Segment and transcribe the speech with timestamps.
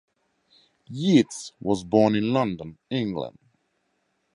[0.89, 3.37] Yeats was born in London, England.